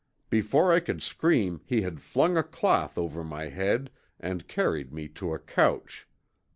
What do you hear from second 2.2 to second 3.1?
a cloth